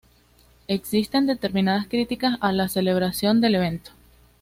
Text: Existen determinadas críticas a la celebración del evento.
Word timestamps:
Existen 0.67 1.27
determinadas 1.27 1.85
críticas 1.87 2.39
a 2.41 2.51
la 2.53 2.67
celebración 2.69 3.39
del 3.39 3.53
evento. 3.53 3.91